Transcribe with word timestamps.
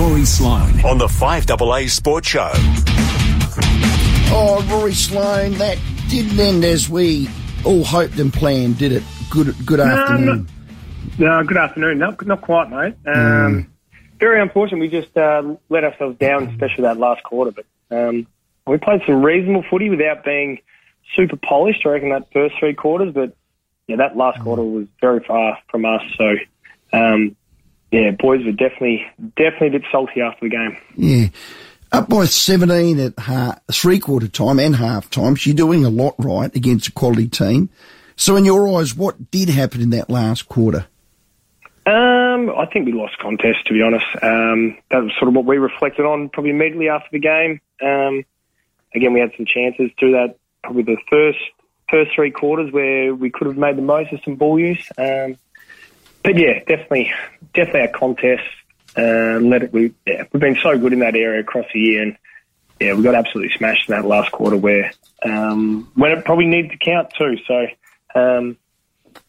Rory 0.00 0.24
Sloane 0.24 0.82
on 0.86 0.96
the 0.96 1.06
5AA 1.08 1.90
Sports 1.90 2.28
Show. 2.28 2.50
Oh, 4.32 4.66
Rory 4.70 4.94
Sloane, 4.94 5.52
that 5.58 5.76
didn't 6.08 6.40
end 6.40 6.64
as 6.64 6.88
we 6.88 7.28
all 7.66 7.84
hoped 7.84 8.18
and 8.18 8.32
planned, 8.32 8.78
did 8.78 8.92
it? 8.92 9.02
Good, 9.28 9.54
good 9.66 9.78
afternoon. 9.78 10.48
No, 11.18 11.44
good 11.44 11.58
afternoon. 11.58 11.98
Not, 11.98 12.26
not 12.26 12.40
quite, 12.40 12.70
mate. 12.70 12.94
Um, 13.06 13.70
Very 14.18 14.40
unfortunate. 14.40 14.80
We 14.80 14.88
just 14.88 15.14
uh, 15.18 15.56
let 15.68 15.84
ourselves 15.84 16.16
down, 16.16 16.48
especially 16.48 16.84
that 16.84 16.96
last 16.96 17.22
quarter. 17.22 17.50
But 17.50 17.66
um, 17.90 18.26
we 18.66 18.78
played 18.78 19.02
some 19.06 19.22
reasonable 19.22 19.64
footy 19.68 19.90
without 19.90 20.24
being 20.24 20.62
super 21.14 21.36
polished. 21.36 21.84
I 21.84 21.90
reckon 21.90 22.08
that 22.08 22.32
first 22.32 22.54
three 22.58 22.72
quarters, 22.72 23.12
but 23.12 23.36
yeah, 23.86 23.96
that 23.96 24.16
last 24.16 24.40
quarter 24.40 24.62
was 24.62 24.86
very 24.98 25.20
far 25.20 25.58
from 25.70 25.84
us. 25.84 26.00
So 26.16 26.36
um, 26.94 27.36
yeah, 27.90 28.10
boys 28.12 28.44
were 28.44 28.52
definitely 28.52 29.04
definitely 29.36 29.68
a 29.68 29.70
bit 29.72 29.82
salty 29.90 30.20
after 30.20 30.48
the 30.48 30.50
game. 30.50 30.76
Yeah. 30.96 31.28
Up 31.92 32.08
by 32.08 32.24
17 32.24 33.00
at 33.00 33.18
half, 33.18 33.60
three 33.72 33.98
quarter 33.98 34.28
time 34.28 34.60
and 34.60 34.76
half 34.76 35.10
time. 35.10 35.34
She's 35.34 35.54
doing 35.54 35.84
a 35.84 35.90
lot 35.90 36.14
right 36.18 36.54
against 36.54 36.86
a 36.86 36.92
quality 36.92 37.26
team. 37.26 37.68
So, 38.14 38.36
in 38.36 38.44
your 38.44 38.78
eyes, 38.78 38.94
what 38.94 39.30
did 39.32 39.48
happen 39.48 39.80
in 39.80 39.90
that 39.90 40.08
last 40.08 40.48
quarter? 40.48 40.86
Um, 41.86 42.50
I 42.50 42.66
think 42.66 42.86
we 42.86 42.92
lost 42.92 43.18
contest, 43.18 43.66
to 43.66 43.72
be 43.72 43.82
honest. 43.82 44.06
Um, 44.22 44.78
that 44.90 45.02
was 45.02 45.12
sort 45.18 45.28
of 45.28 45.34
what 45.34 45.46
we 45.46 45.56
reflected 45.56 46.04
on 46.04 46.28
probably 46.28 46.50
immediately 46.50 46.88
after 46.88 47.08
the 47.10 47.18
game. 47.18 47.60
Um, 47.82 48.24
again, 48.94 49.12
we 49.12 49.20
had 49.20 49.32
some 49.36 49.46
chances 49.46 49.90
through 49.98 50.12
that, 50.12 50.36
probably 50.62 50.82
the 50.82 50.98
first 51.08 51.38
first 51.90 52.12
three 52.14 52.30
quarters 52.30 52.70
where 52.72 53.12
we 53.12 53.30
could 53.30 53.48
have 53.48 53.56
made 53.56 53.76
the 53.76 53.82
most 53.82 54.12
of 54.12 54.20
some 54.24 54.36
ball 54.36 54.60
use. 54.60 54.86
Um, 54.96 55.36
but 56.22 56.36
yeah, 56.36 56.60
definitely, 56.60 57.12
definitely 57.54 57.82
our 57.82 57.88
contest. 57.88 58.42
Uh, 58.96 59.38
let 59.40 59.62
it. 59.62 59.72
We, 59.72 59.94
yeah, 60.06 60.24
we've 60.32 60.40
been 60.40 60.58
so 60.62 60.76
good 60.78 60.92
in 60.92 60.98
that 61.00 61.14
area 61.14 61.40
across 61.40 61.66
the 61.72 61.78
year, 61.78 62.02
and 62.02 62.16
yeah, 62.80 62.94
we 62.94 63.02
got 63.02 63.14
absolutely 63.14 63.56
smashed 63.56 63.88
in 63.88 63.94
that 63.94 64.06
last 64.06 64.32
quarter 64.32 64.56
where 64.56 64.92
um, 65.24 65.90
when 65.94 66.12
it 66.12 66.24
probably 66.24 66.46
needed 66.46 66.72
to 66.72 66.78
count 66.78 67.12
too. 67.16 67.36
So 67.46 67.66
um, 68.14 68.56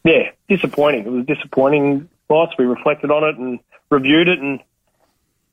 yeah, 0.03 0.31
disappointing. 0.49 1.05
It 1.05 1.11
was 1.11 1.25
disappointing. 1.25 2.09
Loss. 2.29 2.53
We 2.57 2.63
reflected 2.65 3.11
on 3.11 3.23
it 3.25 3.37
and 3.37 3.59
reviewed 3.89 4.29
it, 4.29 4.39
and 4.39 4.61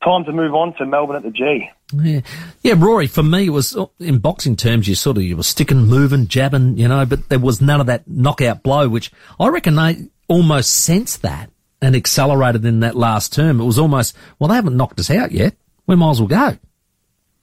time 0.03 0.23
to 0.25 0.31
move 0.31 0.55
on 0.55 0.73
to 0.75 0.85
Melbourne 0.85 1.17
at 1.17 1.23
the 1.23 1.31
G. 1.31 1.69
Yeah, 1.93 2.21
yeah, 2.61 2.75
Rory. 2.77 3.07
For 3.07 3.23
me, 3.23 3.47
it 3.47 3.49
was 3.49 3.77
in 3.99 4.19
boxing 4.19 4.55
terms. 4.55 4.87
You 4.87 4.95
sort 4.95 5.17
of 5.17 5.23
you 5.23 5.35
were 5.35 5.43
sticking, 5.43 5.87
moving, 5.87 6.27
jabbing, 6.27 6.77
you 6.77 6.87
know, 6.87 7.05
but 7.05 7.29
there 7.29 7.39
was 7.39 7.61
none 7.61 7.81
of 7.81 7.87
that 7.87 8.07
knockout 8.07 8.63
blow, 8.63 8.87
which 8.87 9.11
I 9.39 9.49
reckon 9.49 9.75
they 9.75 10.07
almost 10.27 10.71
sensed 10.71 11.21
that 11.23 11.49
and 11.81 11.95
accelerated 11.95 12.65
in 12.65 12.81
that 12.81 12.95
last 12.95 13.33
term. 13.33 13.61
It 13.61 13.65
was 13.65 13.79
almost 13.79 14.15
well, 14.37 14.47
they 14.49 14.55
haven't 14.55 14.77
knocked 14.77 14.99
us 14.99 15.09
out 15.09 15.31
yet. 15.31 15.55
We 15.87 15.95
might 15.95 16.11
as 16.11 16.21
well 16.21 16.27
go. 16.27 16.57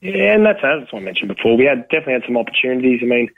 Yeah, 0.01 0.35
and 0.35 0.45
that's 0.45 0.59
that's 0.61 0.91
what 0.91 1.01
I 1.01 1.05
mentioned 1.05 1.35
before. 1.35 1.57
We 1.57 1.65
had 1.65 1.83
definitely 1.89 2.13
had 2.13 2.23
some 2.25 2.37
opportunities. 2.37 2.99
I 3.01 3.05
mean, 3.05 3.29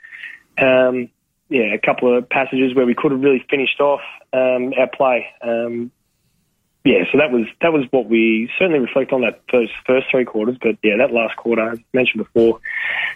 um, 0.58 1.08
yeah, 1.48 1.74
a 1.74 1.78
couple 1.78 2.16
of 2.16 2.28
passages 2.28 2.74
where 2.74 2.86
we 2.86 2.94
could 2.94 3.12
have 3.12 3.20
really 3.20 3.44
finished 3.50 3.80
off 3.80 4.00
um, 4.32 4.72
our 4.78 4.88
play. 4.92 5.26
Um, 5.42 5.90
yeah, 6.84 7.04
so 7.12 7.18
that 7.18 7.30
was 7.30 7.46
that 7.60 7.72
was 7.72 7.84
what 7.90 8.08
we 8.08 8.50
certainly 8.58 8.78
reflect 8.78 9.12
on 9.12 9.22
that 9.22 9.42
first 9.50 9.72
first 9.86 10.06
three 10.10 10.24
quarters. 10.24 10.56
But 10.60 10.76
yeah, 10.82 10.96
that 10.98 11.12
last 11.12 11.36
quarter, 11.36 11.62
I 11.62 11.84
mentioned 11.92 12.24
before, 12.24 12.60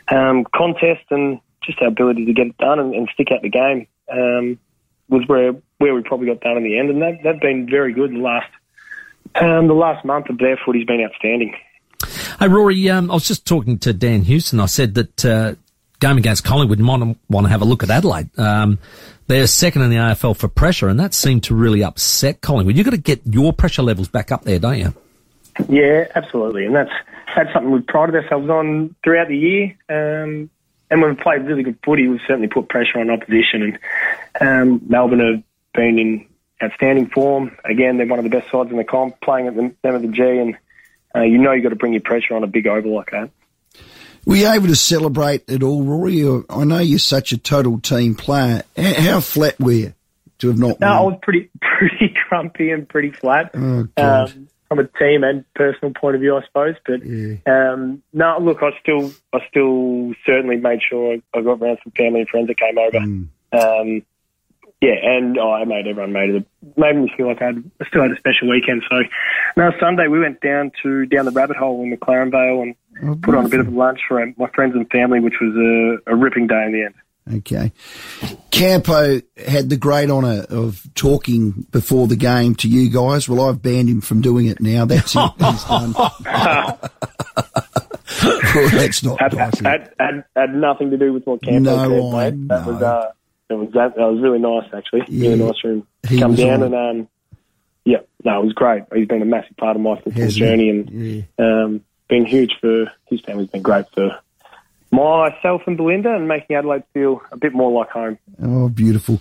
um, 0.09 0.45
contest 0.55 1.05
and 1.11 1.41
just 1.63 1.81
our 1.81 1.89
ability 1.89 2.27
to 2.27 2.33
get 2.33 2.49
it 2.49 2.59
done 2.59 2.79
and, 2.79 2.95
and 2.95 3.09
stick 3.15 3.29
out 3.33 3.43
the 3.43 3.49
game 3.49 3.87
um, 4.13 4.59
was 5.09 5.27
where 5.27 5.55
where 5.79 5.95
we 5.95 6.03
probably 6.03 6.27
got 6.27 6.41
done 6.41 6.57
in 6.57 6.65
the 6.65 6.79
end, 6.79 6.91
and 6.91 7.03
that 7.03 7.19
that's 7.23 7.41
been 7.41 7.69
very 7.69 7.93
good. 7.93 8.13
The 8.13 8.19
last 8.19 8.51
um, 9.37 9.67
the 9.67 9.75
last 9.75 10.05
month 10.05 10.29
of 10.29 10.39
their 10.39 10.59
footy's 10.65 10.87
been 10.87 11.03
outstanding. 11.03 11.55
Hey, 12.39 12.49
Rory, 12.49 12.89
um, 12.91 13.11
I 13.11 13.15
was 13.15 13.27
just 13.27 13.47
talking 13.47 13.79
to 13.81 13.93
Dan 13.93 14.23
Houston. 14.23 14.61
I 14.61 14.67
said 14.67 14.95
that 14.95 15.25
uh, 15.25 15.55
game 16.01 16.19
against 16.19 16.45
Collingwood, 16.45 16.79
might 16.79 17.17
want 17.29 17.47
to 17.47 17.51
have 17.51 17.63
a 17.63 17.65
look 17.65 17.83
at 17.83 17.91
Adelaide. 17.91 18.29
Um, 18.39 18.79
they're 19.27 19.47
second 19.47 19.83
in 19.83 19.91
the 19.91 19.97
AFL 19.97 20.37
for 20.37 20.49
pressure, 20.49 20.89
and 20.89 21.01
that 21.01 21.15
seemed 21.15 21.45
to 21.45 21.55
really 21.55 21.83
upset 21.83 22.41
Collingwood. 22.41 22.77
You've 22.77 22.85
got 22.85 22.91
to 22.91 22.99
get 22.99 23.23
your 23.25 23.53
pressure 23.53 23.83
levels 23.83 24.09
back 24.09 24.31
up 24.31 24.43
there, 24.43 24.59
don't 24.59 24.79
you? 24.79 24.95
Yeah, 25.69 26.07
absolutely, 26.15 26.67
and 26.67 26.75
that's 26.75 26.93
that's 27.35 27.53
something 27.53 27.71
we've 27.71 27.87
prided 27.87 28.15
ourselves 28.17 28.51
on 28.51 28.95
throughout 29.03 29.29
the 29.29 29.37
year. 29.37 29.65
Um, 29.89 30.51
and 30.91 31.01
when 31.01 31.11
we've 31.11 31.19
played 31.19 31.47
really 31.47 31.63
good 31.63 31.79
footy, 31.85 32.07
we've 32.07 32.21
certainly 32.27 32.49
put 32.49 32.69
pressure 32.69 32.99
on 32.99 33.11
opposition. 33.11 33.79
And 34.41 34.73
um, 34.73 34.81
Melbourne 34.87 35.21
have 35.21 35.43
been 35.75 35.99
in 35.99 36.27
outstanding 36.63 37.09
form. 37.11 37.57
Again, 37.65 37.99
they're 37.99 38.07
one 38.07 38.19
of 38.19 38.25
the 38.25 38.31
best 38.31 38.51
sides 38.51 38.71
in 38.71 38.77
the 38.77 38.85
comp, 38.85 39.21
playing 39.21 39.49
at 39.49 39.55
the, 39.55 39.75
them 39.83 39.95
at 39.97 40.03
the 40.03 40.09
G, 40.09 40.23
and 40.23 40.57
uh, 41.15 41.23
you 41.23 41.39
know 41.39 41.53
you've 41.53 41.63
got 41.65 41.71
to 41.71 41.77
bring 41.77 41.93
your 41.93 42.03
pressure 42.03 42.35
on 42.35 42.43
a 42.45 42.47
big 42.47 42.67
oval 42.67 42.95
like 42.95 43.11
that. 43.11 43.31
Were 44.27 44.37
you 44.37 44.49
able 44.49 44.69
to 44.69 44.77
celebrate 44.77 45.45
it 45.49 45.63
all, 45.63 45.83
Rory? 45.85 46.25
I 46.49 46.65
know 46.65 46.79
you're 46.79 46.99
such 46.99 47.33
a 47.33 47.39
total 47.39 47.79
team 47.81 48.15
player. 48.15 48.63
How 48.77 49.21
flat 49.21 49.61
were 49.61 49.73
you 49.73 49.95
to 50.39 50.49
have 50.49 50.59
not? 50.59 50.81
No, 50.81 50.87
won? 50.89 50.97
I 50.97 51.01
was 51.03 51.19
pretty 51.23 51.51
pretty 51.61 52.15
grumpy 52.29 52.71
and 52.71 52.89
pretty 52.89 53.11
flat 53.11 53.51
Oh, 53.55 53.87
um, 53.99 54.49
from 54.69 54.79
a 54.79 54.85
team 54.99 55.25
and 55.25 55.45
personal 55.55 55.93
point 55.93 56.15
of 56.15 56.23
view, 56.23 56.37
I 56.37 56.43
suppose. 56.47 56.77
But 56.87 57.05
Yeah. 57.05 57.35
um, 57.47 58.03
no, 58.15 58.39
look, 58.41 58.63
I 58.63 58.71
still 58.81 59.13
I 59.35 59.41
still 59.51 60.15
certainly 60.25 60.57
made 60.57 60.81
sure 60.89 61.19
I 61.35 61.41
got 61.43 61.61
around 61.61 61.79
some 61.85 61.93
family 61.95 62.21
and 62.21 62.29
friends 62.31 62.47
that 62.49 62.59
came 62.59 62.79
over. 62.79 62.99
Mm. 62.99 63.29
Um, 63.53 64.03
yeah, 64.85 65.17
and 65.17 65.39
oh, 65.39 65.53
I 65.53 65.65
made 65.65 65.87
everyone 65.87 66.13
made 66.13 66.31
it. 66.35 66.47
Made 66.77 66.97
me 66.97 67.13
feel 67.17 67.29
like 67.29 67.41
I, 67.41 67.53
still 67.87 68.03
had 68.03 68.11
a 68.11 68.17
special 68.17 68.51
weekend. 68.51 68.83
So, 68.91 68.97
now 69.57 69.71
Sunday 69.81 70.09
we 70.09 70.21
went 70.21 70.41
down 70.41 70.73
to 70.83 71.07
down 71.07 71.25
the 71.25 71.31
rabbit 71.31 71.57
hole 71.57 71.83
in 71.83 71.97
McLaren 71.97 72.31
Vale 72.31 72.63
and 72.63 72.77
Oh, 73.03 73.19
put 73.21 73.35
on 73.35 73.45
a 73.45 73.49
bit 73.49 73.61
of 73.61 73.69
a 73.69 73.71
lunch 73.71 74.01
for 74.07 74.25
my 74.37 74.49
friends 74.55 74.75
and 74.75 74.89
family, 74.91 75.21
which 75.21 75.35
was 75.41 75.55
a, 75.57 76.13
a 76.13 76.17
ripping 76.17 76.47
day 76.47 76.65
in 76.67 76.73
the 76.73 76.85
end. 76.85 76.95
Okay. 77.39 77.73
Campo 78.51 79.21
had 79.37 79.71
the 79.71 79.77
great 79.77 80.11
honour 80.11 80.45
of 80.51 80.87
talking 80.95 81.67
before 81.71 82.07
the 82.07 82.17
game 82.17 82.55
to 82.57 82.69
you 82.69 82.91
guys. 82.91 83.29
Well, 83.29 83.49
I've 83.49 83.63
banned 83.63 83.89
him 83.89 84.01
from 84.01 84.21
doing 84.21 84.47
it 84.47 84.61
now. 84.61 84.85
That's 84.85 85.15
it. 85.17 85.31
He's 85.41 85.65
done. 85.65 85.93
well, 85.95 86.79
that's 88.71 89.03
not 89.03 89.21
had, 89.21 89.35
nice. 89.35 89.61
had, 89.61 89.95
had, 89.99 90.25
had 90.37 90.55
nothing 90.55 90.91
to 90.91 90.99
do 90.99 91.13
with 91.13 91.25
what 91.27 91.43
Campbell 91.43 91.77
No, 91.77 92.11
said, 92.13 92.17
I 92.17 92.31
mate. 92.31 92.49
That 92.49 92.67
was 92.67 92.83
uh, 92.83 93.13
it 93.55 93.59
was 93.65 93.73
that, 93.73 93.97
that 93.97 94.03
was 94.07 94.21
really 94.21 94.39
nice 94.39 94.69
actually. 94.75 95.03
Yeah. 95.09 95.31
Really 95.31 95.45
nice 95.45 95.59
for 95.61 95.71
him 95.73 95.87
He 96.09 96.17
to 96.17 96.23
come 96.23 96.35
down 96.35 96.63
on. 96.63 96.75
and 96.75 97.01
um, 97.03 97.09
yeah, 97.85 97.99
no, 98.25 98.41
it 98.41 98.45
was 98.45 98.53
great. 98.55 98.83
He's 98.95 99.09
been 99.09 99.23
a 99.23 99.27
massive 99.27 99.57
part 99.57 99.77
of 99.77 99.83
my 99.83 100.01
football 100.01 100.29
journey 100.29 100.71
and 100.71 100.91
Yeah. 100.91 101.23
um, 101.39 101.81
been 102.09 102.27
huge 102.27 102.53
for 102.61 102.91
his 103.07 103.21
family's 103.23 103.49
been 103.49 103.63
great 103.63 103.87
for 103.95 104.19
myself 104.91 105.63
and 105.67 105.77
Belinda 105.77 106.15
and 106.15 106.29
making 106.29 106.55
Adelaide 106.57 106.85
feel 106.95 107.21
a 107.33 107.37
bit 107.37 107.53
more 107.53 107.73
like 107.73 107.91
home. 107.91 108.17
Oh, 108.41 108.69
beautiful. 108.69 109.21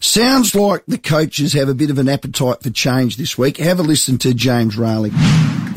Sounds 0.00 0.54
like 0.54 0.82
the 0.86 0.98
coaches 0.98 1.52
have 1.52 1.68
a 1.68 1.74
bit 1.74 1.90
of 1.90 1.98
an 1.98 2.08
appetite 2.08 2.60
for 2.62 2.70
change 2.70 3.16
this 3.18 3.38
week. 3.38 3.58
Have 3.58 3.78
a 3.78 3.82
listen 3.82 4.18
to 4.18 4.34
James 4.34 4.76
Rahilly. 4.76 5.12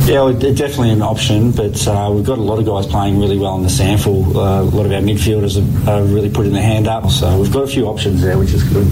Yeah, 0.05 0.21
well, 0.21 0.33
definitely 0.33 0.91
an 0.91 1.01
option, 1.01 1.51
but 1.51 1.87
uh, 1.87 2.11
we've 2.13 2.23
got 2.23 2.37
a 2.37 2.41
lot 2.41 2.59
of 2.59 2.65
guys 2.67 2.85
playing 2.85 3.19
really 3.19 3.39
well 3.39 3.57
in 3.57 3.63
the 3.63 3.71
sample. 3.71 4.37
Uh, 4.37 4.61
a 4.61 4.63
lot 4.63 4.85
of 4.85 4.91
our 4.91 4.99
midfielders 4.99 5.57
are, 5.57 5.89
uh, 5.89 6.01
really 6.03 6.29
putting 6.29 6.53
their 6.53 6.61
hand 6.61 6.87
up, 6.87 7.09
so 7.09 7.39
we've 7.39 7.51
got 7.51 7.63
a 7.63 7.67
few 7.67 7.87
options 7.87 8.21
there, 8.21 8.37
which 8.37 8.53
is 8.53 8.63
good. 8.65 8.87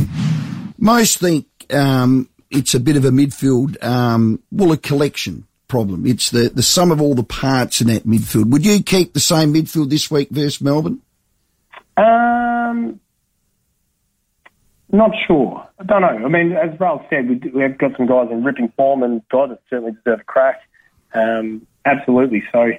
Most 0.80 1.20
think 1.20 1.46
um, 1.70 2.28
it's 2.50 2.74
a 2.74 2.80
bit 2.80 2.98
of 2.98 3.06
a 3.06 3.12
midfield, 3.12 3.82
um, 3.84 4.42
well, 4.52 4.72
a 4.72 4.78
collection 4.78 5.46
problem. 5.68 6.08
It's 6.08 6.32
the, 6.32 6.50
the 6.50 6.64
sum 6.64 6.92
of 6.92 7.00
all 7.00 7.14
the 7.14 7.24
parts 7.24 7.80
in 7.80 7.88
that 7.88 8.08
midfield. 8.08 8.50
Would 8.50 8.66
you 8.66 8.82
keep 8.82 9.14
the 9.14 9.20
same 9.20 9.54
midfield 9.54 9.92
this 9.92 10.10
week 10.10 10.30
versus 10.32 10.62
Melbourne? 10.62 11.00
Um, 11.96 13.00
not 14.92 15.12
sure. 15.28 15.64
I 15.78 15.84
don't 15.84 16.02
know. 16.02 16.26
I 16.26 16.28
mean, 16.28 16.54
as 16.54 16.80
Ralph 16.80 17.04
said, 17.12 17.30
we, 17.30 17.36
we 17.54 17.62
have 17.62 17.78
got 17.78 17.96
some 17.98 18.08
guys 18.08 18.30
in 18.32 18.44
ripping 18.44 18.74
form 18.76 19.04
and 19.04 19.22
guys 19.30 19.50
that 19.50 19.60
certainly 19.70 19.92
deserve 19.92 20.22
a 20.22 20.24
crack. 20.24 20.62
Um, 21.14 21.68
absolutely. 21.86 22.44
So 22.52 22.72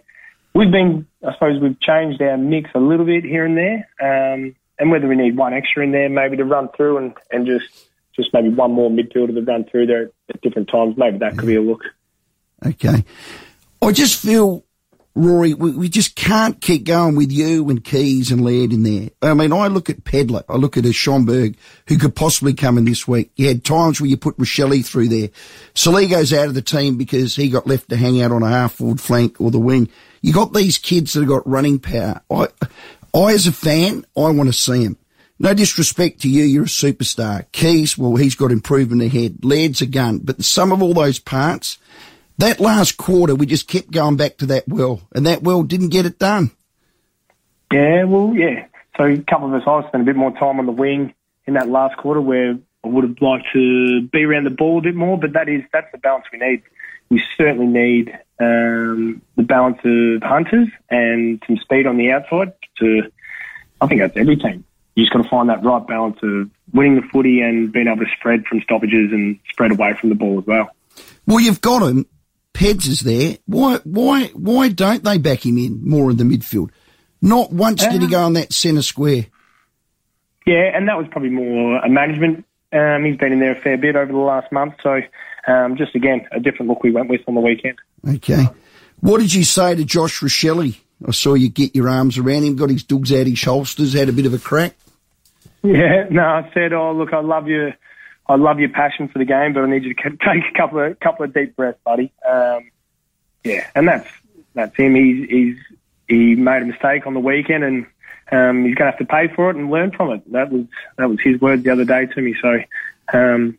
we've 0.54 0.70
been, 0.70 1.06
I 1.26 1.32
suppose, 1.34 1.60
we've 1.60 1.80
changed 1.80 2.20
our 2.22 2.36
mix 2.36 2.70
a 2.74 2.80
little 2.80 3.06
bit 3.06 3.24
here 3.24 3.44
and 3.44 3.56
there. 3.56 3.88
Um, 4.00 4.54
and 4.78 4.90
whether 4.90 5.06
we 5.06 5.16
need 5.16 5.36
one 5.36 5.54
extra 5.54 5.84
in 5.84 5.92
there, 5.92 6.08
maybe 6.08 6.36
to 6.36 6.44
run 6.44 6.68
through 6.76 6.98
and, 6.98 7.14
and 7.30 7.46
just 7.46 7.88
just 8.16 8.30
maybe 8.32 8.48
one 8.48 8.72
more 8.72 8.90
midfielder 8.90 9.34
to 9.34 9.42
run 9.42 9.64
through 9.64 9.86
there 9.86 10.10
at 10.28 10.40
different 10.40 10.68
times, 10.68 10.96
maybe 10.96 11.18
that 11.18 11.36
could 11.36 11.46
be 11.46 11.56
a 11.56 11.60
look. 11.62 11.82
Okay. 12.64 13.04
I 13.82 13.92
just 13.92 14.22
feel, 14.22 14.64
Rory, 15.16 15.54
we, 15.54 15.70
we 15.70 15.88
just 15.88 16.16
can't 16.16 16.60
keep 16.60 16.84
going 16.84 17.14
with 17.14 17.30
you 17.30 17.68
and 17.70 17.84
Keays 17.84 18.32
and 18.32 18.44
Laird 18.44 18.72
in 18.72 18.82
there. 18.82 19.10
I 19.22 19.34
mean, 19.34 19.52
I 19.52 19.68
look 19.68 19.88
at 19.88 20.02
Pedlar, 20.02 20.42
I 20.48 20.56
look 20.56 20.76
at 20.76 20.86
a 20.86 20.92
Schoenberg 20.92 21.56
who 21.86 21.98
could 21.98 22.16
possibly 22.16 22.52
come 22.52 22.78
in 22.78 22.84
this 22.84 23.06
week. 23.06 23.30
You 23.36 23.46
had 23.46 23.64
times 23.64 24.00
where 24.00 24.10
you 24.10 24.16
put 24.16 24.36
Rachele 24.38 24.84
through 24.84 25.08
there. 25.08 25.28
Soligo's 25.74 26.32
out 26.32 26.48
of 26.48 26.54
the 26.54 26.62
team 26.62 26.96
because 26.96 27.36
he 27.36 27.48
got 27.48 27.68
left 27.68 27.90
to 27.90 27.96
hang 27.96 28.20
out 28.20 28.32
on 28.32 28.42
a 28.42 28.48
half 28.48 28.74
forward 28.74 29.00
flank 29.00 29.40
or 29.40 29.52
the 29.52 29.60
wing. 29.60 29.88
You 30.20 30.32
got 30.32 30.52
these 30.52 30.78
kids 30.78 31.12
that 31.12 31.20
have 31.20 31.28
got 31.28 31.48
running 31.48 31.78
power. 31.78 32.20
I, 32.28 32.48
I 33.14 33.32
as 33.34 33.46
a 33.46 33.52
fan, 33.52 34.04
I 34.16 34.30
want 34.30 34.48
to 34.48 34.52
see 34.52 34.82
them. 34.82 34.98
No 35.38 35.54
disrespect 35.54 36.22
to 36.22 36.28
you, 36.28 36.44
you're 36.44 36.64
a 36.64 36.66
superstar. 36.66 37.44
Keays, 37.52 37.98
well, 37.98 38.16
he's 38.16 38.34
got 38.34 38.50
improvement 38.50 39.02
ahead. 39.02 39.44
Laird's 39.44 39.82
a 39.82 39.86
gun. 39.86 40.18
But 40.18 40.38
the 40.38 40.44
sum 40.44 40.72
of 40.72 40.82
all 40.82 40.94
those 40.94 41.18
parts, 41.18 41.78
That 42.38 42.60
last 42.60 42.96
quarter, 42.96 43.34
we 43.34 43.46
just 43.46 43.68
kept 43.68 43.90
going 43.90 44.16
back 44.16 44.38
to 44.38 44.46
that 44.46 44.64
well, 44.66 45.00
and 45.14 45.26
that 45.26 45.42
well 45.42 45.62
didn't 45.62 45.90
get 45.90 46.06
it 46.06 46.18
done. 46.18 46.50
Yeah, 47.72 48.04
well, 48.04 48.32
yeah. 48.34 48.66
So 48.96 49.04
a 49.04 49.18
couple 49.18 49.48
of 49.48 49.54
us, 49.54 49.66
I 49.66 49.88
spent 49.88 50.02
a 50.02 50.06
bit 50.06 50.16
more 50.16 50.30
time 50.32 50.58
on 50.58 50.66
the 50.66 50.72
wing 50.72 51.14
in 51.46 51.54
that 51.54 51.68
last 51.68 51.96
quarter 51.96 52.20
where 52.20 52.56
I 52.84 52.88
would 52.88 53.04
have 53.04 53.20
liked 53.20 53.46
to 53.52 54.02
be 54.02 54.24
around 54.24 54.44
the 54.44 54.50
ball 54.50 54.78
a 54.78 54.82
bit 54.82 54.94
more, 54.94 55.18
but 55.18 55.32
that 55.32 55.48
is 55.48 55.62
that's 55.72 55.90
the 55.92 55.98
balance 55.98 56.26
we 56.32 56.38
need. 56.38 56.62
We 57.08 57.22
certainly 57.36 57.66
need 57.66 58.10
um, 58.40 59.22
the 59.36 59.42
balance 59.42 59.78
of 59.84 60.22
hunters 60.22 60.68
and 60.90 61.42
some 61.46 61.56
speed 61.58 61.86
on 61.86 61.96
the 61.96 62.12
outside. 62.12 62.52
To 62.80 63.10
I 63.80 63.86
think 63.86 64.00
that's 64.00 64.16
every 64.16 64.36
team. 64.36 64.64
You 64.94 65.04
just 65.04 65.12
got 65.12 65.22
to 65.22 65.28
find 65.28 65.48
that 65.48 65.64
right 65.64 65.84
balance 65.86 66.18
of 66.22 66.50
winning 66.72 66.96
the 66.96 67.02
footy 67.12 67.40
and 67.40 67.72
being 67.72 67.88
able 67.88 68.04
to 68.04 68.10
spread 68.16 68.44
from 68.46 68.60
stoppages 68.60 69.12
and 69.12 69.38
spread 69.50 69.72
away 69.72 69.94
from 69.94 70.08
the 70.08 70.14
ball 70.14 70.38
as 70.38 70.46
well. 70.46 70.70
Well, 71.26 71.40
you've 71.40 71.60
got 71.60 71.82
him. 71.82 72.06
Peds 72.54 72.86
is 72.86 73.00
there. 73.00 73.38
Why, 73.46 73.80
why, 73.84 74.26
why 74.28 74.68
don't 74.68 75.04
they 75.04 75.18
back 75.18 75.44
him 75.44 75.58
in 75.58 75.86
more 75.86 76.10
in 76.10 76.16
the 76.16 76.24
midfield? 76.24 76.70
Not 77.20 77.52
once 77.52 77.86
did 77.86 78.00
he 78.00 78.08
go 78.08 78.22
on 78.22 78.34
that 78.34 78.52
centre 78.52 78.82
square. 78.82 79.26
Yeah, 80.46 80.70
and 80.74 80.88
that 80.88 80.96
was 80.96 81.06
probably 81.10 81.30
more 81.30 81.78
a 81.78 81.88
management. 81.88 82.44
Um, 82.72 83.04
he's 83.04 83.16
been 83.16 83.32
in 83.32 83.40
there 83.40 83.52
a 83.52 83.60
fair 83.60 83.78
bit 83.78 83.96
over 83.96 84.12
the 84.12 84.18
last 84.18 84.52
month, 84.52 84.74
so 84.82 85.00
um, 85.46 85.76
just 85.76 85.94
again 85.94 86.26
a 86.32 86.40
different 86.40 86.68
look 86.68 86.82
we 86.82 86.90
went 86.90 87.08
with 87.08 87.22
on 87.26 87.34
the 87.34 87.40
weekend. 87.40 87.78
Okay. 88.06 88.44
What 89.00 89.20
did 89.20 89.32
you 89.32 89.44
say 89.44 89.74
to 89.74 89.84
Josh 89.84 90.20
Rachele? 90.20 90.76
I 91.06 91.10
saw 91.12 91.34
you 91.34 91.48
get 91.48 91.74
your 91.74 91.88
arms 91.88 92.18
around 92.18 92.44
him, 92.44 92.56
got 92.56 92.70
his 92.70 92.84
dogs 92.84 93.12
out 93.12 93.26
his 93.26 93.42
holsters, 93.42 93.94
had 93.94 94.08
a 94.08 94.12
bit 94.12 94.26
of 94.26 94.34
a 94.34 94.38
crack. 94.38 94.76
Yeah, 95.62 96.08
no, 96.10 96.20
I 96.22 96.50
said, 96.52 96.74
oh 96.74 96.92
look, 96.92 97.14
I 97.14 97.20
love 97.22 97.48
your, 97.48 97.72
I 98.26 98.36
love 98.36 98.58
your 98.58 98.70
passion 98.70 99.08
for 99.08 99.18
the 99.18 99.24
game, 99.24 99.52
but 99.52 99.62
I 99.62 99.66
need 99.66 99.84
you 99.84 99.94
to 99.94 100.02
take 100.10 100.44
a 100.50 100.56
couple 100.56 100.80
of 100.80 100.98
couple 101.00 101.24
of 101.24 101.34
deep 101.34 101.56
breaths, 101.56 101.78
buddy. 101.84 102.12
Um, 102.26 102.70
yeah, 103.42 103.68
and 103.74 103.88
that's 103.88 104.08
that's 104.54 104.76
him. 104.76 104.94
He's 104.94 105.28
he's 105.28 105.56
he 106.08 106.34
made 106.34 106.62
a 106.62 106.66
mistake 106.66 107.06
on 107.06 107.14
the 107.14 107.20
weekend, 107.20 107.64
and 107.64 107.86
um, 108.32 108.64
he's 108.64 108.74
going 108.74 108.90
to 108.90 108.96
have 108.96 108.98
to 108.98 109.04
pay 109.04 109.28
for 109.34 109.50
it 109.50 109.56
and 109.56 109.70
learn 109.70 109.92
from 109.92 110.10
it. 110.12 110.32
That 110.32 110.50
was 110.50 110.66
that 110.96 111.08
was 111.08 111.18
his 111.22 111.40
words 111.40 111.64
the 111.64 111.70
other 111.70 111.84
day 111.84 112.06
to 112.06 112.20
me. 112.20 112.34
So, 112.40 112.58
um, 113.12 113.58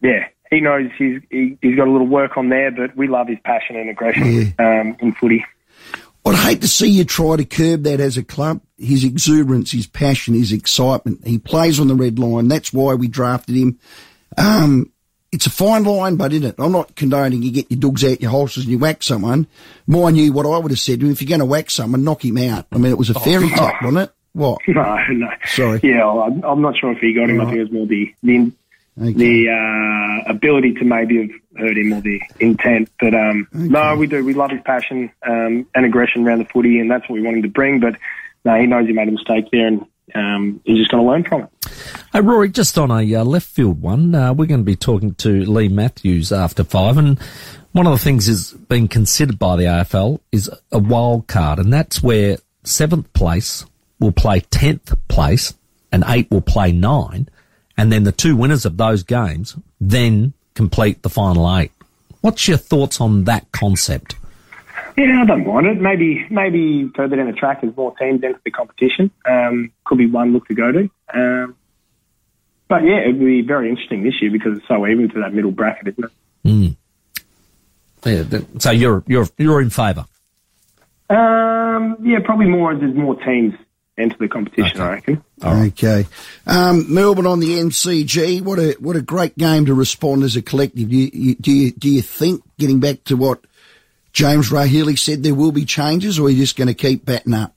yeah, 0.00 0.28
he 0.50 0.60
knows 0.60 0.90
he's 0.96 1.20
he, 1.30 1.58
has 1.62 1.76
got 1.76 1.88
a 1.88 1.90
little 1.90 2.06
work 2.06 2.36
on 2.36 2.48
there, 2.48 2.70
but 2.70 2.96
we 2.96 3.08
love 3.08 3.28
his 3.28 3.38
passion 3.44 3.76
and 3.76 3.90
aggression 3.90 4.54
yeah. 4.58 4.80
um, 4.80 4.96
in 5.00 5.12
footy. 5.14 5.44
I'd 6.28 6.48
hate 6.48 6.60
to 6.62 6.68
see 6.68 6.88
you 6.88 7.04
try 7.04 7.36
to 7.36 7.44
curb 7.44 7.84
that 7.84 8.00
as 8.00 8.16
a 8.16 8.22
club. 8.22 8.60
His 8.76 9.04
exuberance, 9.04 9.72
his 9.72 9.86
passion, 9.86 10.34
his 10.34 10.52
excitement. 10.52 11.26
He 11.26 11.38
plays 11.38 11.80
on 11.80 11.88
the 11.88 11.94
red 11.94 12.18
line. 12.18 12.48
That's 12.48 12.72
why 12.72 12.94
we 12.94 13.08
drafted 13.08 13.56
him. 13.56 13.78
Um, 14.36 14.92
it's 15.30 15.46
a 15.46 15.50
fine 15.50 15.84
line, 15.84 16.16
but 16.16 16.32
in 16.32 16.44
it, 16.44 16.54
I'm 16.58 16.72
not 16.72 16.94
condoning 16.96 17.42
you 17.42 17.50
get 17.50 17.70
your 17.70 17.80
dogs 17.80 18.04
out 18.04 18.20
your 18.20 18.30
holsters 18.30 18.64
and 18.64 18.72
you 18.72 18.78
whack 18.78 19.02
someone. 19.02 19.46
Mind 19.86 20.16
you, 20.16 20.32
what 20.32 20.46
I 20.46 20.58
would 20.58 20.70
have 20.70 20.78
said 20.78 21.00
to 21.00 21.06
him, 21.06 21.12
if 21.12 21.20
you're 21.20 21.28
going 21.28 21.40
to 21.40 21.44
whack 21.44 21.70
someone, 21.70 22.04
knock 22.04 22.24
him 22.24 22.38
out. 22.38 22.66
I 22.72 22.78
mean, 22.78 22.92
it 22.92 22.98
was 22.98 23.10
a 23.10 23.14
fairy 23.14 23.46
oh, 23.46 23.56
tap, 23.56 23.82
wasn't 23.82 24.08
it? 24.08 24.12
What? 24.32 24.60
No, 24.68 24.96
no. 25.10 25.28
Sorry. 25.46 25.80
Yeah, 25.82 26.06
I'm, 26.08 26.42
I'm 26.44 26.62
not 26.62 26.76
sure 26.76 26.92
if 26.92 26.98
he 26.98 27.12
got 27.12 27.28
him. 27.28 27.38
Right. 27.38 27.48
I 27.48 27.50
think 27.50 27.58
it 27.58 27.62
was 27.64 27.72
more 27.72 27.86
the 27.86 28.14
the, 28.22 28.52
okay. 29.00 29.12
the 29.12 29.48
uh, 29.50 30.30
ability 30.30 30.74
to 30.74 30.84
maybe 30.84 31.22
have 31.22 31.30
hurt 31.56 31.76
him 31.76 31.92
or 31.92 32.00
the 32.00 32.20
intent. 32.40 32.90
But 33.00 33.14
um, 33.14 33.48
okay. 33.54 33.68
no, 33.68 33.96
we 33.96 34.06
do. 34.06 34.24
We 34.24 34.34
love 34.34 34.50
his 34.50 34.60
passion 34.62 35.10
um, 35.26 35.66
and 35.74 35.86
aggression 35.86 36.26
around 36.26 36.40
the 36.40 36.44
footy, 36.46 36.80
and 36.80 36.90
that's 36.90 37.08
what 37.08 37.14
we 37.14 37.22
want 37.22 37.36
him 37.36 37.42
to 37.42 37.48
bring. 37.48 37.80
But 37.80 37.96
no, 38.44 38.58
he 38.60 38.66
knows 38.66 38.86
he 38.86 38.92
made 38.92 39.08
a 39.08 39.12
mistake 39.12 39.48
there, 39.50 39.66
and 39.66 39.86
um, 40.14 40.60
he's 40.64 40.78
just 40.78 40.90
going 40.90 41.04
to 41.04 41.08
learn 41.10 41.24
from 41.24 41.42
it. 41.42 41.50
Hey, 42.12 42.20
Rory, 42.20 42.48
just 42.48 42.78
on 42.78 42.90
a 42.90 43.14
uh, 43.14 43.24
left 43.24 43.46
field 43.46 43.82
one, 43.82 44.14
uh, 44.14 44.32
we're 44.32 44.46
going 44.46 44.60
to 44.60 44.64
be 44.64 44.76
talking 44.76 45.14
to 45.16 45.44
Leigh 45.44 45.68
Matthews 45.68 46.32
after 46.32 46.64
five, 46.64 46.96
and 46.96 47.18
one 47.72 47.86
of 47.86 47.92
the 47.92 47.98
things 47.98 48.28
is 48.28 48.52
being 48.52 48.88
considered 48.88 49.38
by 49.38 49.56
the 49.56 49.64
AFL 49.64 50.20
is 50.32 50.50
a 50.72 50.78
wild 50.78 51.26
card, 51.26 51.58
and 51.58 51.72
that's 51.72 52.02
where 52.02 52.38
seventh 52.64 53.12
place 53.12 53.64
will 54.00 54.12
play 54.12 54.40
tenth 54.40 54.94
place, 55.08 55.54
and 55.92 56.04
eight 56.06 56.30
will 56.30 56.40
play 56.40 56.72
nine, 56.72 57.28
and 57.78 57.92
then 57.92 58.02
the 58.02 58.12
two 58.12 58.36
winners 58.36 58.66
of 58.66 58.76
those 58.76 59.04
games 59.04 59.56
then 59.80 60.34
complete 60.54 61.02
the 61.02 61.08
final 61.08 61.56
eight. 61.56 61.70
What's 62.20 62.48
your 62.48 62.58
thoughts 62.58 63.00
on 63.00 63.24
that 63.24 63.50
concept? 63.52 64.16
Yeah, 64.96 65.22
I 65.22 65.26
don't 65.26 65.46
mind 65.46 65.66
it. 65.68 65.80
Maybe 65.80 66.26
maybe 66.28 66.90
further 66.96 67.14
down 67.14 67.28
the 67.28 67.32
track 67.32 67.60
as 67.62 67.74
more 67.76 67.94
teams 67.96 68.22
enter 68.24 68.40
the 68.44 68.50
competition. 68.50 69.12
Um, 69.24 69.70
could 69.84 69.98
be 69.98 70.06
one 70.06 70.32
look 70.32 70.48
to 70.48 70.54
go 70.54 70.72
to. 70.72 70.90
Um, 71.14 71.54
but 72.66 72.82
yeah, 72.82 73.02
it'd 73.02 73.20
be 73.20 73.42
very 73.42 73.70
interesting 73.70 74.02
this 74.02 74.20
year 74.20 74.32
because 74.32 74.58
it's 74.58 74.66
so 74.66 74.84
even 74.86 75.08
to 75.10 75.20
that 75.20 75.32
middle 75.32 75.52
bracket, 75.52 75.88
isn't 75.88 76.04
it? 76.04 76.10
Mm. 76.44 76.76
Yeah, 78.04 78.40
so 78.58 78.72
you're 78.72 79.04
you're 79.06 79.28
you're 79.38 79.60
in 79.60 79.70
favour. 79.70 80.04
Um, 81.08 81.96
yeah, 82.02 82.18
probably 82.24 82.46
more 82.46 82.72
as 82.72 82.80
there's 82.80 82.94
more 82.94 83.14
teams 83.22 83.54
enter 83.98 84.16
the 84.18 84.28
competition. 84.28 84.80
Okay. 84.80 84.82
I 84.82 84.94
reckon. 84.94 85.24
Okay, 85.42 86.06
um, 86.46 86.92
Melbourne 86.92 87.26
on 87.26 87.40
the 87.40 87.58
MCG. 87.58 88.42
What 88.42 88.58
a 88.58 88.76
what 88.80 88.96
a 88.96 89.02
great 89.02 89.36
game 89.36 89.66
to 89.66 89.74
respond 89.74 90.22
as 90.22 90.36
a 90.36 90.42
collective. 90.42 90.88
Do 90.88 90.96
you, 90.96 91.34
do 91.34 91.52
you 91.52 91.72
do 91.72 91.88
you 91.88 92.02
think 92.02 92.42
getting 92.58 92.80
back 92.80 93.04
to 93.04 93.16
what 93.16 93.40
James 94.12 94.50
Rahilly 94.50 94.98
said 94.98 95.22
there 95.22 95.34
will 95.34 95.52
be 95.52 95.64
changes, 95.64 96.18
or 96.18 96.26
are 96.26 96.30
you 96.30 96.38
just 96.38 96.56
going 96.56 96.68
to 96.68 96.74
keep 96.74 97.04
batting 97.04 97.34
up? 97.34 97.54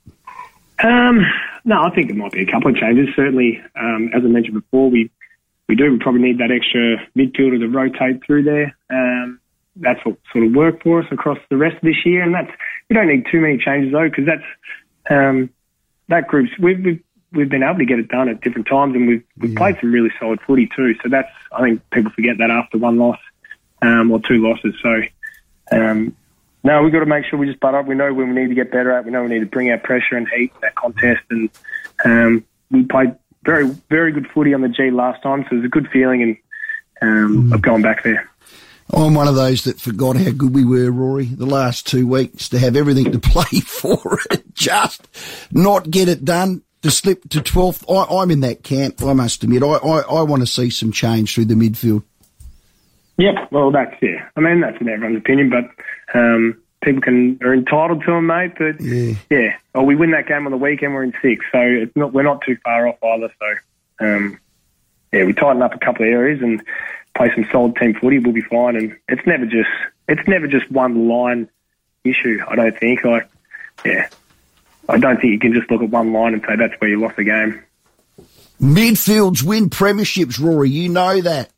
Um, 0.82 1.24
no, 1.64 1.82
I 1.82 1.90
think 1.94 2.08
there 2.08 2.16
might 2.16 2.32
be 2.32 2.42
a 2.42 2.50
couple 2.50 2.70
of 2.70 2.76
changes. 2.76 3.08
Certainly, 3.14 3.62
um, 3.80 4.10
as 4.14 4.22
I 4.24 4.28
mentioned 4.28 4.54
before, 4.54 4.90
we 4.90 5.10
we 5.68 5.76
do 5.76 5.90
we 5.90 5.98
probably 5.98 6.22
need 6.22 6.38
that 6.38 6.50
extra 6.50 6.98
midfielder 7.16 7.60
to 7.60 7.68
rotate 7.68 8.24
through 8.24 8.44
there. 8.44 8.76
Um, 8.90 9.40
that's 9.76 10.04
what 10.04 10.18
sort 10.32 10.44
of 10.44 10.52
worked 10.52 10.82
for 10.82 11.00
us 11.00 11.06
across 11.10 11.38
the 11.48 11.56
rest 11.56 11.76
of 11.76 11.82
this 11.82 12.04
year, 12.04 12.22
and 12.22 12.34
that's 12.34 12.50
we 12.88 12.94
don't 12.94 13.08
need 13.08 13.26
too 13.30 13.40
many 13.40 13.58
changes 13.58 13.92
though, 13.92 14.08
because 14.08 14.26
that's 14.26 15.10
um, 15.10 15.50
that 16.12 16.28
group's 16.28 16.52
we've, 16.58 16.84
we've 16.84 17.02
we've 17.32 17.48
been 17.48 17.62
able 17.62 17.78
to 17.78 17.84
get 17.84 17.98
it 17.98 18.08
done 18.08 18.28
at 18.28 18.40
different 18.40 18.66
times, 18.66 18.94
and 18.94 19.08
we've 19.08 19.24
we've 19.38 19.52
yeah. 19.52 19.58
played 19.58 19.78
some 19.80 19.92
really 19.92 20.10
solid 20.20 20.40
footy 20.42 20.68
too. 20.74 20.94
So 21.02 21.08
that's 21.08 21.30
I 21.50 21.62
think 21.62 21.90
people 21.90 22.12
forget 22.12 22.38
that 22.38 22.50
after 22.50 22.78
one 22.78 22.98
loss 22.98 23.18
um, 23.80 24.10
or 24.10 24.20
two 24.20 24.38
losses. 24.38 24.74
So 24.82 25.02
um, 25.72 26.16
no, 26.64 26.82
we've 26.82 26.92
got 26.92 27.00
to 27.00 27.06
make 27.06 27.24
sure 27.24 27.38
we 27.38 27.46
just 27.46 27.60
butt 27.60 27.74
up. 27.74 27.86
We 27.86 27.94
know 27.94 28.12
when 28.12 28.34
we 28.34 28.40
need 28.40 28.48
to 28.48 28.54
get 28.54 28.70
better 28.70 28.92
at. 28.92 29.04
We 29.04 29.10
know 29.10 29.22
we 29.22 29.30
need 29.30 29.40
to 29.40 29.46
bring 29.46 29.70
our 29.70 29.78
pressure 29.78 30.16
and 30.16 30.28
heat 30.28 30.52
that 30.60 30.74
contest. 30.74 31.22
And 31.30 31.50
um, 32.04 32.44
we 32.70 32.84
played 32.84 33.16
very, 33.44 33.68
very 33.90 34.12
good 34.12 34.28
footy 34.30 34.54
on 34.54 34.60
the 34.60 34.68
G 34.68 34.90
last 34.90 35.22
time, 35.22 35.44
so 35.48 35.56
it 35.56 35.58
was 35.58 35.64
a 35.64 35.68
good 35.68 35.88
feeling 35.88 36.22
and 36.22 36.36
um, 37.00 37.50
mm. 37.50 37.54
of 37.54 37.62
going 37.62 37.82
back 37.82 38.04
there. 38.04 38.30
I'm 38.90 39.14
one 39.14 39.28
of 39.28 39.34
those 39.34 39.64
that 39.64 39.80
forgot 39.80 40.16
how 40.16 40.30
good 40.30 40.54
we 40.54 40.64
were, 40.64 40.90
Rory, 40.90 41.24
the 41.24 41.46
last 41.46 41.86
two 41.86 42.06
weeks 42.06 42.48
to 42.50 42.58
have 42.58 42.76
everything 42.76 43.12
to 43.12 43.18
play 43.20 43.60
for 43.60 44.18
it, 44.30 44.54
just 44.54 45.06
not 45.52 45.90
get 45.90 46.08
it 46.08 46.24
done, 46.24 46.62
to 46.82 46.90
slip 46.90 47.28
to 47.30 47.40
12th. 47.40 47.84
I, 47.88 48.22
am 48.22 48.30
in 48.30 48.40
that 48.40 48.62
camp, 48.62 49.02
I 49.02 49.12
must 49.12 49.42
admit. 49.44 49.62
I, 49.62 49.66
I, 49.66 50.00
I 50.00 50.22
want 50.22 50.42
to 50.42 50.46
see 50.46 50.70
some 50.70 50.92
change 50.92 51.34
through 51.34 51.46
the 51.46 51.54
midfield. 51.54 52.02
Yep, 53.18 53.52
well, 53.52 53.70
that's 53.70 53.94
yeah. 54.00 54.28
I 54.36 54.40
mean, 54.40 54.60
that's 54.60 54.80
in 54.80 54.88
everyone's 54.88 55.18
opinion, 55.18 55.50
but 55.50 56.18
um, 56.18 56.60
people 56.82 57.02
can 57.02 57.38
are 57.42 57.54
entitled 57.54 58.02
to 58.04 58.10
them, 58.10 58.26
mate. 58.26 58.52
But 58.58 58.80
yeah, 58.80 59.14
yeah. 59.30 59.56
Oh, 59.74 59.82
we 59.82 59.94
win 59.94 60.12
that 60.12 60.26
game 60.26 60.46
on 60.46 60.50
the 60.50 60.58
weekend. 60.58 60.94
We're 60.94 61.04
in 61.04 61.14
six, 61.22 61.44
so 61.52 61.60
it's 61.60 61.94
not 61.94 62.12
we're 62.12 62.22
not 62.22 62.42
too 62.44 62.56
far 62.64 62.88
off 62.88 63.02
either. 63.02 63.32
So, 63.38 64.06
um, 64.06 64.40
yeah, 65.12 65.24
we 65.24 65.34
tighten 65.34 65.62
up 65.62 65.74
a 65.74 65.78
couple 65.78 66.06
of 66.06 66.12
areas 66.12 66.40
and 66.42 66.62
play 67.16 67.30
some 67.34 67.46
solid 67.50 67.76
team 67.76 67.94
footy. 67.94 68.18
We'll 68.18 68.32
be 68.32 68.42
fine. 68.42 68.76
And 68.76 68.96
it's 69.08 69.26
never 69.26 69.46
just 69.46 69.70
it's 70.08 70.26
never 70.26 70.46
just 70.46 70.70
one 70.70 71.08
line 71.08 71.48
issue. 72.04 72.40
I 72.46 72.56
don't 72.56 72.78
think. 72.78 73.04
Like, 73.04 73.28
yeah, 73.84 74.08
I 74.88 74.98
don't 74.98 75.20
think 75.20 75.32
you 75.32 75.38
can 75.38 75.54
just 75.54 75.70
look 75.70 75.82
at 75.82 75.90
one 75.90 76.12
line 76.12 76.34
and 76.34 76.42
say 76.42 76.56
that's 76.56 76.80
where 76.80 76.90
you 76.90 77.00
lost 77.00 77.16
the 77.16 77.24
game. 77.24 77.62
Midfields 78.60 79.42
win 79.42 79.70
premierships, 79.70 80.40
Rory. 80.40 80.70
You 80.70 80.88
know 80.88 81.20
that. 81.20 81.50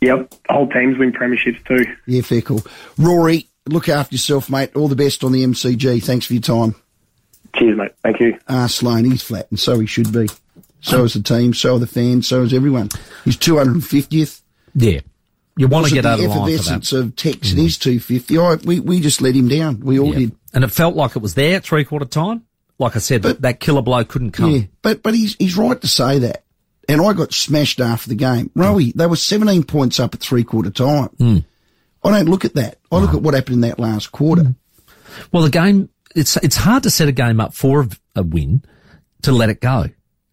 Yep, 0.00 0.34
whole 0.48 0.68
teams 0.68 0.96
win 0.96 1.12
premierships 1.12 1.64
too. 1.66 1.84
Yeah, 2.06 2.22
fair 2.22 2.40
cool. 2.40 2.62
Rory, 2.96 3.48
look 3.66 3.88
after 3.88 4.14
yourself, 4.14 4.48
mate. 4.48 4.76
All 4.76 4.88
the 4.88 4.96
best 4.96 5.24
on 5.24 5.32
the 5.32 5.44
MCG. 5.44 6.02
Thanks 6.02 6.26
for 6.26 6.34
your 6.34 6.42
time. 6.42 6.74
Cheers, 7.56 7.76
mate. 7.76 7.92
Thank 8.02 8.20
you. 8.20 8.38
Ah, 8.48 8.66
Sloane, 8.66 9.04
he's 9.04 9.22
flat, 9.22 9.48
and 9.50 9.58
so 9.58 9.80
he 9.80 9.86
should 9.86 10.12
be. 10.12 10.28
So 10.80 11.04
is 11.04 11.14
the 11.14 11.22
team, 11.22 11.54
so 11.54 11.76
are 11.76 11.78
the 11.78 11.86
fans, 11.86 12.28
so 12.28 12.42
is 12.42 12.54
everyone. 12.54 12.88
He's 13.24 13.36
250th. 13.36 14.42
Yeah. 14.74 15.00
You 15.56 15.66
want 15.66 15.88
to 15.88 15.94
get 15.94 16.06
out 16.06 16.20
of 16.20 16.26
line 16.26 16.56
for 16.56 16.62
that. 16.62 16.92
of 16.92 17.16
Tex 17.16 17.36
mm. 17.36 17.50
and 17.50 17.60
his 17.60 17.78
250. 17.78 18.38
Oh, 18.38 18.56
we, 18.64 18.78
we 18.78 19.00
just 19.00 19.20
let 19.20 19.34
him 19.34 19.48
down. 19.48 19.80
We 19.80 19.98
all 19.98 20.12
did. 20.12 20.36
And 20.54 20.62
it 20.62 20.68
felt 20.68 20.94
like 20.94 21.16
it 21.16 21.22
was 21.22 21.34
there 21.34 21.56
at 21.56 21.64
three 21.64 21.84
quarter 21.84 22.04
time. 22.04 22.44
Like 22.78 22.94
I 22.94 23.00
said, 23.00 23.22
but, 23.22 23.40
that, 23.42 23.58
killer 23.58 23.82
blow 23.82 24.04
couldn't 24.04 24.30
come. 24.30 24.50
Yeah, 24.50 24.62
but, 24.82 25.02
but 25.02 25.14
he's, 25.14 25.34
he's 25.34 25.56
right 25.56 25.80
to 25.80 25.88
say 25.88 26.20
that 26.20 26.44
and 26.88 27.02
I 27.02 27.12
got 27.12 27.34
smashed 27.34 27.80
after 27.80 28.08
the 28.08 28.14
game. 28.14 28.50
Rowie, 28.56 28.94
they 28.94 29.06
were 29.06 29.16
17 29.16 29.64
points 29.64 30.00
up 30.00 30.14
at 30.14 30.20
three 30.20 30.42
quarter 30.42 30.70
time. 30.70 31.10
Mm. 31.18 31.44
I 32.02 32.10
don't 32.10 32.28
look 32.28 32.44
at 32.44 32.54
that. 32.54 32.78
I 32.90 32.98
look 32.98 33.14
at 33.14 33.20
what 33.20 33.34
happened 33.34 33.56
in 33.56 33.60
that 33.62 33.78
last 33.78 34.10
quarter. 34.10 34.42
Mm. 34.42 34.56
Well, 35.30 35.42
the 35.42 35.50
game, 35.50 35.90
it's, 36.16 36.36
it's 36.38 36.56
hard 36.56 36.84
to 36.84 36.90
set 36.90 37.08
a 37.08 37.12
game 37.12 37.40
up 37.40 37.54
for 37.54 37.86
a 38.16 38.22
win 38.22 38.64
to 39.22 39.32
let 39.32 39.50
it 39.50 39.60
go. 39.60 39.86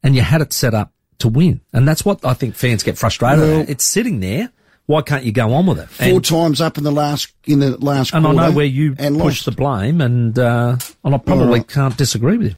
And 0.05 0.15
you 0.15 0.21
had 0.21 0.39
it 0.41 0.53
set 0.53 0.73
up 0.73 0.93
to 1.19 1.27
win. 1.27 1.59
And 1.73 1.85
that's 1.87 2.05
what 2.05 2.23
I 2.23 2.33
think 2.33 2.55
fans 2.55 2.83
get 2.83 2.97
frustrated 2.97 3.39
well. 3.39 3.65
It's 3.67 3.83
sitting 3.83 4.21
there 4.21 4.51
why 4.87 5.01
can't 5.01 5.23
you 5.23 5.31
go 5.31 5.53
on 5.53 5.65
with 5.65 5.79
it? 5.79 5.89
Four 5.89 6.05
And, 6.07 6.25
times 6.25 6.61
up 6.61 6.77
in 6.77 6.83
the 6.83 6.91
last 6.91 7.33
in 7.45 7.59
the 7.59 7.75
last 7.77 8.13
and 8.13 8.25
I 8.25 8.31
know 8.31 8.51
where 8.51 8.65
you 8.65 8.95
and 8.99 9.15
push 9.17 9.23
lost. 9.39 9.45
the 9.45 9.51
blame, 9.51 9.99
and 9.99 10.37
uh, 10.37 10.77
and 11.03 11.15
I 11.15 11.17
probably 11.17 11.59
right. 11.59 11.67
can't 11.67 11.97
disagree 11.97 12.37
with 12.37 12.47
you. 12.47 12.53